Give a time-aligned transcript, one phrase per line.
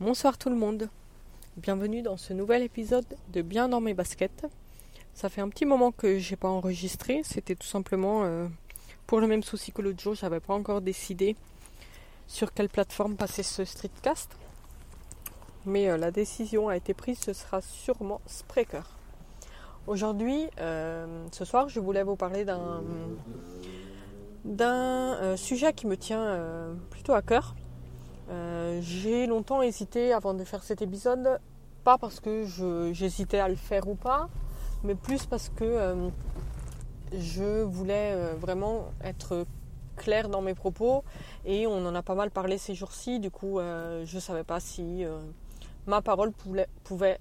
[0.00, 0.88] Bonsoir tout le monde.
[1.56, 4.46] Bienvenue dans ce nouvel épisode de Bien dans mes baskets.
[5.12, 7.22] Ça fait un petit moment que j'ai pas enregistré.
[7.24, 8.46] C'était tout simplement euh,
[9.08, 10.14] pour le même souci que l'autre jour.
[10.14, 11.34] J'avais pas encore décidé
[12.28, 14.30] sur quelle plateforme passer ce streetcast.
[15.66, 17.18] Mais euh, la décision a été prise.
[17.18, 18.88] Ce sera sûrement Spreaker.
[19.88, 22.84] Aujourd'hui, euh, ce soir, je voulais vous parler d'un
[24.44, 26.38] d'un sujet qui me tient
[26.90, 27.56] plutôt à cœur
[28.30, 31.40] euh, j'ai longtemps hésité avant de faire cet épisode,
[31.84, 32.44] pas parce que
[32.92, 34.28] j'hésitais à le faire ou pas,
[34.84, 36.08] mais plus parce que euh,
[37.16, 39.46] je voulais euh, vraiment être
[39.96, 41.04] clair dans mes propos
[41.46, 44.60] et on en a pas mal parlé ces jours-ci, du coup je ne savais pas
[44.60, 45.04] si
[45.86, 46.30] ma parole
[46.84, 47.18] pouvait,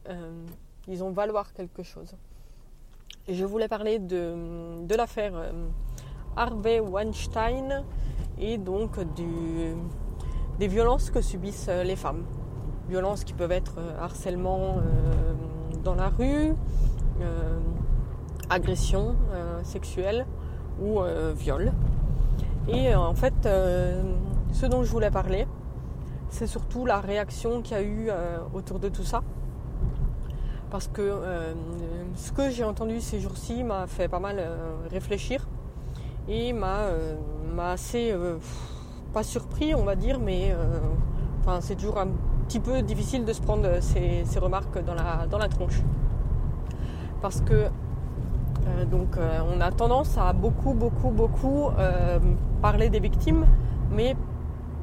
[0.87, 2.13] disons, valoir quelque chose.
[3.27, 5.51] Je voulais parler de, de l'affaire
[6.35, 7.83] Harvey Weinstein
[8.37, 9.73] et donc du
[10.59, 12.23] des violences que subissent euh, les femmes.
[12.89, 15.33] Violences qui peuvent être euh, harcèlement euh,
[15.83, 16.53] dans la rue,
[18.49, 19.15] agression
[19.63, 20.25] sexuelle
[20.81, 20.99] ou
[21.35, 21.71] viol.
[22.67, 25.47] Et en fait, ce dont je voulais parler,
[26.29, 28.09] c'est surtout la réaction qu'il y a eu
[28.53, 29.23] autour de tout ça.
[30.69, 31.21] Parce que
[32.15, 34.43] ce que j'ai entendu ces jours-ci m'a fait pas mal
[34.91, 35.47] réfléchir
[36.27, 36.91] et m'a
[37.71, 38.13] assez
[39.13, 40.79] pas surpris, on va dire, mais euh,
[41.41, 42.07] enfin, c'est toujours un
[42.47, 45.81] petit peu difficile de se prendre ces, remarques dans la, dans la tronche.
[47.21, 51.69] Parce que euh, donc, euh, on a tendance à beaucoup, beaucoup, beaucoup
[52.61, 53.45] parler des victimes,
[53.91, 54.15] mais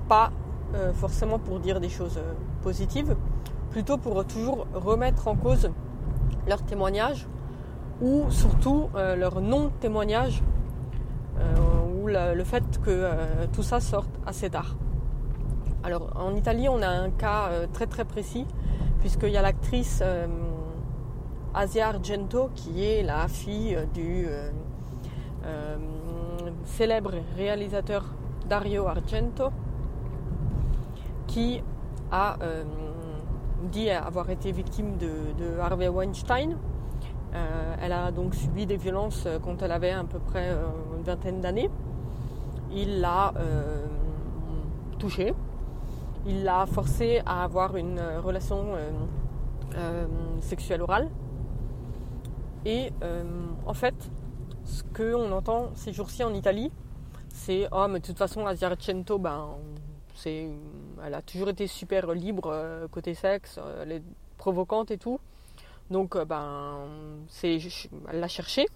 [0.08, 0.30] pas
[0.94, 2.18] forcément pour dire des choses
[2.62, 3.14] positives,
[3.70, 5.70] plutôt pour toujours remettre en cause
[6.48, 7.28] leur témoignage
[8.02, 10.42] ou surtout leur non-témoignage
[12.06, 14.76] le, fait que euh, tout ça sorte assez tard.
[15.82, 18.46] Alors en Italie, on a un cas euh, très très précis,
[19.00, 20.26] puisqu'il y a l'actrice euh,
[21.54, 24.26] Asia Argento, qui est la fille du
[26.64, 28.04] célèbre réalisateur
[28.48, 29.50] Dario Argento,
[31.28, 31.62] qui
[32.10, 32.36] a
[33.70, 36.56] dit avoir été victime de Harvey Weinstein,
[37.80, 40.50] elle a donc subi des violences quand elle avait à peu près
[40.96, 41.70] une vingtaine d'années.
[42.74, 43.32] Il l'a
[44.98, 45.32] touchée,
[46.26, 48.74] il l'a forcée à avoir une relation
[50.40, 51.08] sexuelle orale.
[52.64, 52.90] Et
[53.66, 53.94] en fait,
[54.64, 56.72] ce qu'on entend ces jours-ci en Italie,
[57.28, 59.50] c'est Oh, mais de toute façon, la Ziarcento, ben,
[60.26, 64.02] elle a toujours été super libre côté sexe, elle est
[64.36, 65.20] provocante et tout.
[65.90, 66.78] Donc, euh, ben,
[67.28, 67.58] c'est,
[68.10, 68.66] elle l'a cherché.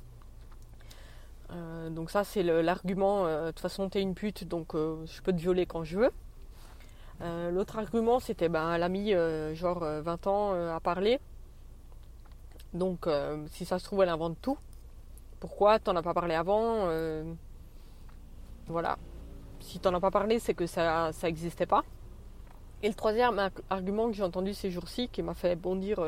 [1.50, 5.32] Euh, donc ça, c'est l'argument, euh, de toute façon, t'es une pute, donc je peux
[5.32, 6.10] te violer quand je veux.
[7.50, 9.12] L'autre argument, c'était, ben, elle a mis
[9.54, 11.19] genre 20 ans à parler.
[12.75, 13.08] Donc,
[13.48, 14.56] si ça se trouve, elle invente tout.
[15.41, 16.88] Pourquoi t'en as pas parlé avant
[18.69, 18.98] Voilà.
[19.58, 21.82] Si t'en as pas parlé, c'est que ça n'existait pas.
[22.84, 25.98] Et le troisième argument que j'ai entendu ces jours-ci, qui m'a fait bondir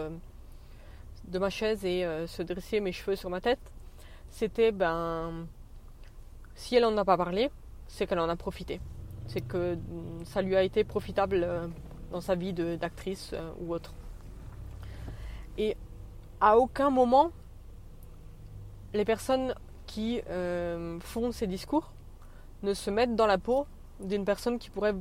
[1.30, 3.60] de ma chaise et euh, se dresser mes cheveux sur ma tête,
[4.30, 5.46] c'était ben
[6.54, 7.50] si elle en a pas parlé,
[7.86, 8.80] c'est qu'elle en a profité.
[9.26, 11.66] C'est que mm, ça lui a été profitable euh,
[12.12, 13.92] dans sa vie d'actrice euh, ou autre.
[15.58, 15.76] Et
[16.41, 17.30] à aucun moment,
[18.94, 19.54] les personnes
[19.86, 20.20] qui
[21.00, 21.92] font ces discours
[22.62, 23.66] ne se mettent dans la peau
[23.98, 24.94] d'une personne qui pourrait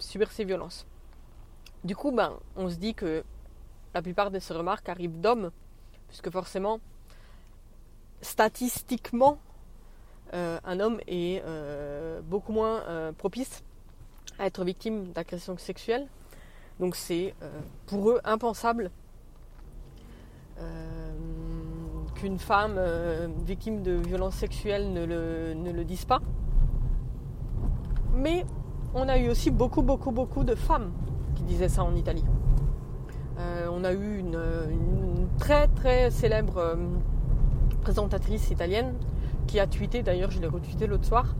[0.00, 0.86] subir ces violences.
[1.84, 3.24] Du coup, ben, on se dit que
[3.94, 5.50] la plupart de ces remarques arrivent d'hommes
[6.12, 6.78] puisque forcément,
[8.22, 9.38] statistiquement,
[10.34, 13.62] euh, un homme est euh, beaucoup moins euh, propice
[14.38, 16.06] à être victime d'agression sexuelle.
[16.80, 17.34] Donc c'est
[17.86, 18.90] pour eux impensable
[22.14, 22.80] qu'une femme
[23.44, 26.20] victime de violences sexuelles ne le, dise pas.
[28.14, 28.46] Mais
[28.94, 30.92] on a eu aussi beaucoup, beaucoup, beaucoup de femmes
[31.34, 32.24] qui disaient ça en Italie.
[33.38, 36.76] on a eu une très très célèbre
[37.82, 38.94] présentatrice italienne
[39.46, 41.34] qui a tweeté, d'ailleurs je l'ai retweeté l'autre soir,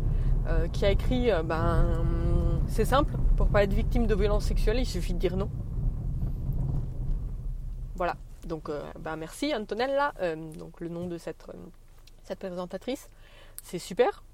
[0.48, 2.04] euh, qui a écrit euh, ben
[2.66, 5.48] c'est simple, pour pas être victime de violences sexuelles, il suffit de dire non.
[7.94, 8.16] Voilà,
[8.46, 10.14] donc ben, merci Antonella,
[10.58, 11.46] donc le nom de cette,
[12.24, 13.08] cette présentatrice.
[13.62, 14.24] C'est super.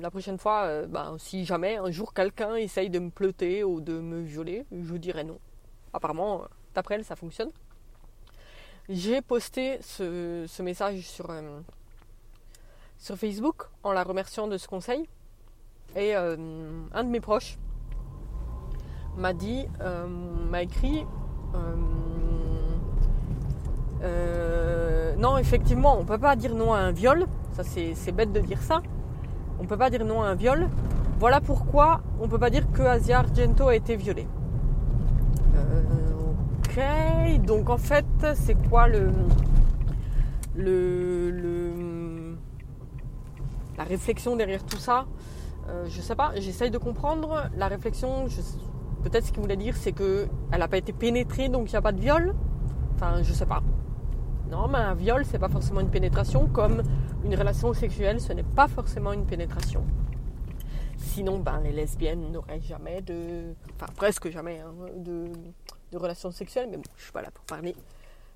[0.00, 3.98] La prochaine fois, ben, si jamais un jour quelqu'un essaye de me pleuter ou de
[3.98, 5.38] me violer, je dirais non.
[5.92, 6.42] Apparemment,
[6.74, 7.50] d'après elle, ça fonctionne.
[8.88, 11.60] J'ai posté ce, message sur, euh,
[12.98, 15.08] sur Facebook en la remerciant de ce conseil.
[15.96, 16.36] Et euh,
[16.94, 17.58] un de mes proches
[19.16, 21.04] m'a dit, euh, m'a écrit
[25.18, 27.26] non, effectivement, on ne peut pas dire non à un viol.
[27.52, 28.82] Ça, c'est bête de dire ça.
[29.58, 30.68] On ne peut pas dire non à un viol.
[31.18, 34.28] Voilà pourquoi on ne peut pas dire que Asia Argento a été violée.
[37.46, 39.10] Donc en fait, c'est quoi le,
[40.54, 42.36] le,
[43.78, 45.06] la réflexion derrière tout ça?
[45.68, 47.48] Euh, Je sais pas, j'essaye de comprendre.
[47.56, 48.26] La réflexion,
[49.02, 50.28] peut-être ce qu'il voulait dire, c'est qu'elle
[50.58, 52.34] n'a pas été pénétrée, donc il n'y a pas de viol.
[52.94, 53.62] Enfin, je sais pas.
[54.50, 56.82] Non, mais un viol, c'est pas forcément une pénétration, comme
[57.24, 59.82] une relation sexuelle, ce n'est pas forcément une pénétration.
[60.98, 63.54] Sinon, ben, les lesbiennes n'auraient jamais de.
[63.74, 65.30] Enfin, presque jamais hein, de,
[65.96, 67.74] de relations sexuelles, mais bon, je suis pas là pour parler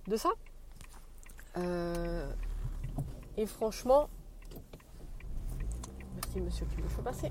[0.08, 0.30] de ça.
[1.56, 2.30] Euh,
[3.36, 4.08] et franchement,
[6.14, 7.30] merci monsieur qui me fait passer.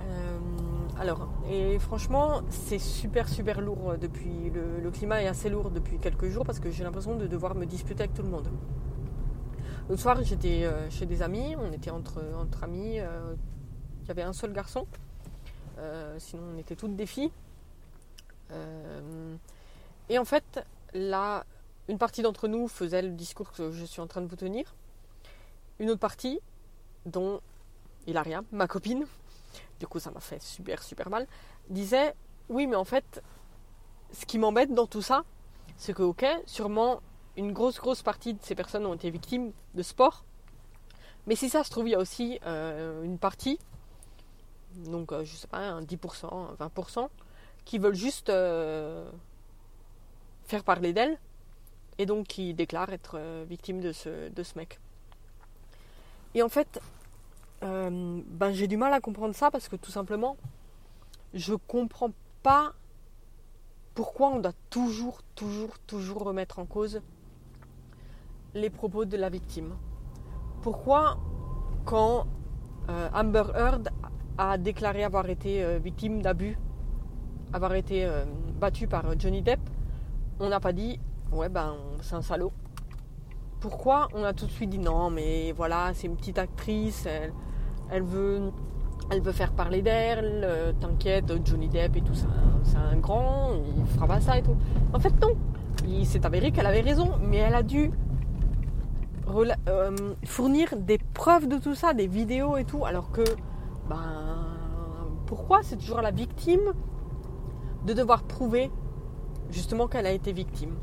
[0.00, 0.38] Euh,
[0.98, 4.50] alors, et franchement, c'est super super lourd depuis.
[4.50, 7.66] Le, climat est assez lourd depuis quelques jours parce que j'ai l'impression de devoir me
[7.66, 8.48] disputer avec tout le monde.
[9.90, 12.96] Le soir, j'étais euh, chez des amis, on était entre, entre amis.
[12.96, 14.86] il y avait un seul garçon,
[16.18, 17.30] sinon on était toutes des filles.
[20.08, 20.64] Et en fait,
[20.94, 21.44] là,
[21.88, 24.74] une partie d'entre nous faisait le discours que je suis en train de vous tenir.
[25.78, 26.40] Une autre partie,
[27.06, 27.40] dont
[28.06, 29.06] Hilaria, ma copine,
[29.80, 31.26] du coup ça m'a fait super super mal,
[31.68, 32.14] disait
[32.48, 33.22] oui mais en fait
[34.12, 35.24] ce qui m'embête dans tout ça,
[35.76, 37.00] c'est que ok, sûrement
[37.36, 40.24] une grosse grosse partie de ces personnes ont été victimes de sport,
[41.26, 43.58] mais si ça se trouve il y a aussi euh, une partie,
[44.74, 47.08] donc euh, je sais pas, un 10%, 20%,
[47.68, 49.10] qui veulent juste euh,
[50.46, 51.18] faire parler d'elles
[51.98, 54.80] et donc qui déclare être euh, victime de ce, de ce mec.
[56.34, 56.80] Et en fait,
[57.62, 60.38] euh, ben, j'ai du mal à comprendre ça parce que tout simplement,
[61.34, 62.12] je comprends
[62.42, 62.72] pas
[63.94, 67.02] pourquoi on doit toujours, toujours, toujours remettre en cause
[68.54, 69.76] les propos de la victime.
[70.62, 71.18] Pourquoi
[71.84, 72.26] quand
[73.12, 73.90] Amber Heard
[74.38, 76.56] a déclaré avoir été victime d'abus,
[77.52, 78.08] avoir été
[78.60, 79.60] battu par Johnny Depp,
[80.40, 80.98] on n'a pas dit
[81.32, 82.52] ouais ben c'est un salaud.
[83.60, 87.06] Pourquoi on a tout de suite dit non mais voilà c'est une petite actrice,
[87.90, 88.52] elle, veut
[89.10, 92.26] elle veut faire parler d'elle, euh, t'inquiète Johnny Depp et tout ça,
[92.62, 94.56] c'est un grand, il fera pas ça et tout.
[94.92, 95.36] En fait non,
[95.86, 97.90] il s'est avéré qu'elle avait raison, mais elle a dû
[99.68, 103.24] euh, fournir des preuves de tout ça, des vidéos et tout, alors que
[103.88, 104.46] ben
[105.26, 106.72] pourquoi c'est toujours la victime
[107.86, 108.70] de devoir prouver
[109.50, 110.74] justement qu'elle a été victime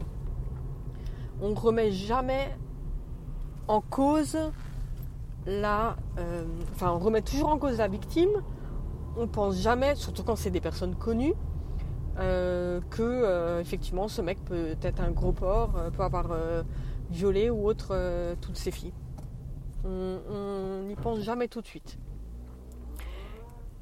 [1.42, 2.56] on ne remet jamais
[3.68, 4.38] en cause
[5.46, 5.96] la.
[6.18, 8.30] Euh, enfin, on remet toujours en cause la victime.
[9.18, 11.36] On pense jamais, surtout quand c'est des personnes connues,
[12.20, 16.28] euh, que euh, effectivement ce mec peut être un gros porc, peut avoir
[17.12, 17.96] violé ou autre
[18.42, 18.94] toutes ses filles.
[19.86, 21.98] On n'y pense jamais tout de suite.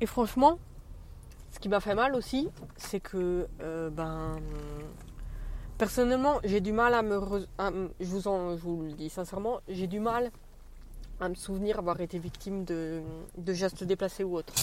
[0.02, 0.60] Et franchement,
[1.54, 3.48] ce qui m'a fait mal aussi, c'est que
[3.92, 4.36] ben
[5.78, 7.20] Personnellement, j'ai du mal à me.
[8.00, 10.32] je, vous en, je vous le dis sincèrement, j'ai du mal
[11.20, 13.02] à me souvenir avoir été victime de,
[13.48, 14.54] gestes déplacés ou autres.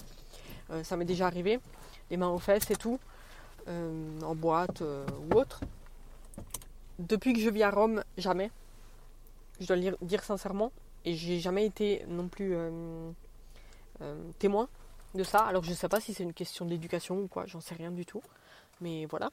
[0.71, 1.59] Euh, ça m'est déjà arrivé,
[2.11, 2.99] les mains aux fesses et tout,
[3.69, 5.61] euh, en boîte euh, ou autre.
[6.99, 8.51] Depuis que je vis à Rome, jamais.
[9.61, 10.71] Je dois le dire sincèrement.
[11.05, 12.55] Et j'ai jamais été non plus
[14.39, 14.69] témoin
[15.15, 15.45] de ça.
[15.45, 17.91] Alors je ne sais pas si c'est une question d'éducation ou quoi, j'en sais rien
[17.91, 18.23] du tout.
[18.81, 19.31] Mais voilà.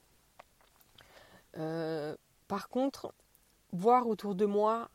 [1.57, 2.15] Euh,
[2.47, 3.13] par contre,
[3.71, 4.89] voir autour de moi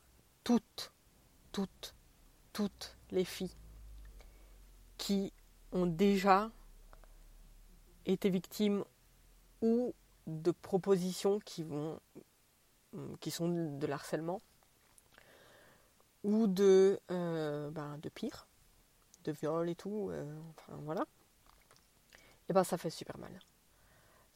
[0.44, 0.92] toutes,
[1.52, 1.94] toutes,
[2.52, 3.54] toutes les filles
[4.98, 5.32] qui
[5.72, 6.50] ont déjà
[8.06, 8.84] été victimes
[9.60, 9.94] ou
[10.26, 11.98] de propositions qui vont
[13.20, 14.40] qui sont de l'harcèlement
[16.24, 18.46] ou de euh, ben, de pire
[19.24, 21.04] de viol et tout euh, enfin voilà
[22.48, 23.32] et ben ça fait super mal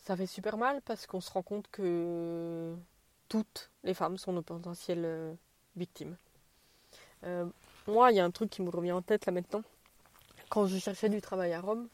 [0.07, 2.77] ça fait super mal parce qu'on se rend compte que
[3.29, 5.35] toutes les femmes sont nos potentielles euh,
[5.75, 6.17] victimes.
[7.25, 7.47] Euh,
[7.89, 9.63] moi, il y a un truc qui me revient en tête là maintenant.
[10.49, 11.89] Quand je cherchais du travail à Rome,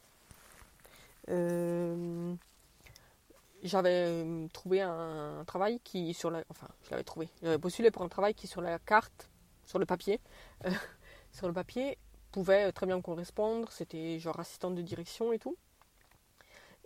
[3.62, 7.30] j'avais trouvé un, travail qui sur la, enfin, je l'avais trouvé.
[7.42, 9.30] J'avais postulé pour un travail qui sur la carte,
[9.64, 10.20] sur le papier,
[11.32, 11.96] sur le papier
[12.32, 13.70] pouvait très bien correspondre.
[13.70, 15.56] C'était genre assistante de direction et tout.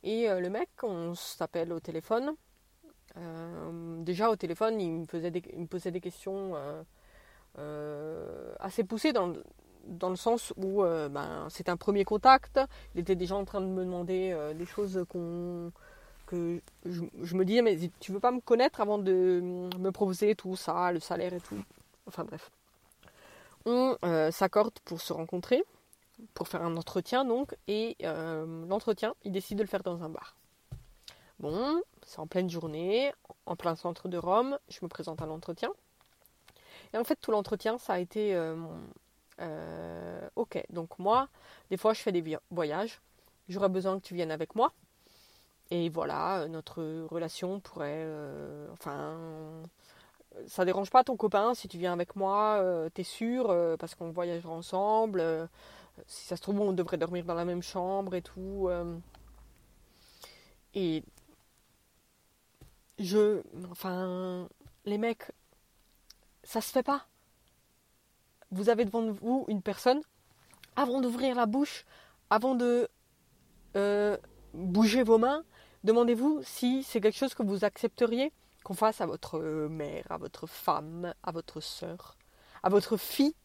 [0.02, 2.34] Et euh, le mec, on s'appelle au téléphone.
[3.16, 6.52] Euh, déjà au téléphone, il me, faisait me posait des questions
[7.58, 9.32] euh, assez poussées dans,
[9.86, 12.60] dans, le sens où ben, c'est un premier contact.
[12.94, 15.72] Il était déjà en train de me demander des choses qu'on
[16.26, 19.40] que je, me dis, mais tu veux pas me connaître avant de
[19.78, 21.62] me proposer tout ça, le salaire et tout?
[22.06, 22.50] Enfin bref.
[23.66, 25.62] On euh, s'accorde pour se rencontrer,
[26.32, 30.08] pour faire un entretien donc, et euh, l'entretien, il décide de le faire dans un
[30.08, 30.36] bar.
[31.38, 33.12] Bon, c'est en pleine journée,
[33.44, 35.70] en plein centre de Rome, je me présente à l'entretien.
[36.94, 38.34] Et en fait, tout l'entretien, ça a été
[39.40, 40.62] euh, ok.
[40.70, 41.28] Donc moi,
[41.70, 43.00] des fois, je fais des voyages.
[43.48, 44.72] J'aurais besoin que tu viennes avec moi.
[45.70, 48.02] Et voilà, euh, notre relation pourrait.
[48.04, 49.62] Euh, enfin.
[50.46, 52.62] Ça dérange pas ton copain si tu viens avec moi,
[52.94, 55.48] t'es sûr, parce qu'on voyagera ensemble.
[56.06, 58.68] si ça se trouve, on devrait dormir dans la même chambre et tout.
[60.74, 61.02] et.
[62.98, 63.42] Je.
[63.70, 64.48] Enfin.
[64.84, 65.32] Les mecs.
[66.44, 67.06] Ça se fait pas.
[68.50, 70.00] Vous avez devant vous une personne.
[70.76, 71.84] Avant d'ouvrir la bouche,
[72.30, 72.88] avant de
[74.54, 75.44] bouger vos mains,
[75.86, 78.32] Demandez-vous si c'est quelque chose que vous accepteriez
[78.66, 82.16] qu'on fasse à votre mère, à votre femme, à votre soeur,
[82.64, 83.36] à votre fille.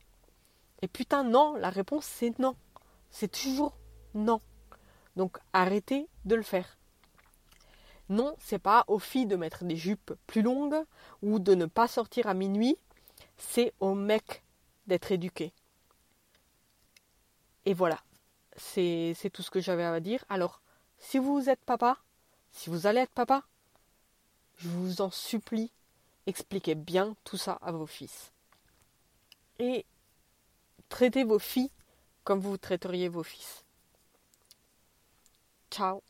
[0.81, 2.55] Et putain, non, la réponse c'est non.
[3.11, 3.77] C'est toujours
[4.15, 4.41] non.
[5.15, 6.79] Donc arrêtez de le faire.
[8.09, 10.83] Non, c'est pas aux filles de mettre des jupes plus longues
[11.21, 12.75] ou de ne pas sortir à minuit,
[13.37, 14.43] c'est aux mecs
[14.87, 15.53] d'être éduqués.
[17.65, 17.99] Et voilà,
[18.55, 20.25] c'est tout ce que j'avais à dire.
[20.29, 20.63] Alors,
[20.97, 21.99] si vous êtes papa,
[22.51, 23.43] si vous allez être papa,
[24.57, 25.71] je vous en supplie,
[26.27, 28.31] expliquez bien tout ça à vos fils.
[29.59, 29.85] Et
[30.89, 31.71] traitez vos filles
[32.23, 33.63] comme vous traiteriez vos fils.
[35.71, 36.03] Ciao